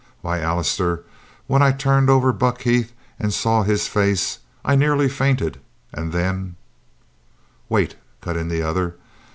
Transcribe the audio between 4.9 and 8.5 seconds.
fainted, and then" "Wait," cut in